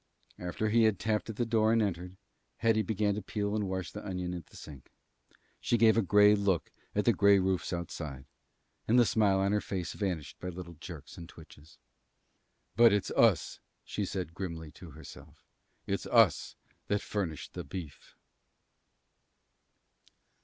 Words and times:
After 0.39 0.69
he 0.69 0.85
had 0.85 0.97
tapped 0.97 1.29
at 1.29 1.35
the 1.35 1.45
door 1.45 1.71
and 1.71 1.79
entered, 1.79 2.17
Hetty 2.57 2.81
began 2.81 3.13
to 3.13 3.21
peel 3.21 3.55
and 3.55 3.69
wash 3.69 3.91
the 3.91 4.03
onion 4.03 4.33
at 4.33 4.47
the 4.47 4.55
sink. 4.57 4.89
She 5.59 5.77
gave 5.77 5.95
a 5.95 6.01
gray 6.01 6.33
look 6.33 6.71
at 6.95 7.05
the 7.05 7.13
gray 7.13 7.37
roofs 7.37 7.71
outside, 7.71 8.25
and 8.87 8.97
the 8.97 9.05
smile 9.05 9.37
on 9.37 9.51
her 9.51 9.61
face 9.61 9.93
vanished 9.93 10.39
by 10.39 10.49
little 10.49 10.73
jerks 10.79 11.19
and 11.19 11.29
twitches. 11.29 11.77
"But 12.75 12.91
it's 12.91 13.11
us," 13.11 13.59
she 13.83 14.03
said, 14.03 14.33
grimly, 14.33 14.71
to 14.71 14.89
herself, 14.89 15.45
"it's 15.85 16.07
us 16.07 16.55
that 16.87 17.03
furnished 17.03 17.53
the 17.53 17.63
beef." 17.63 18.15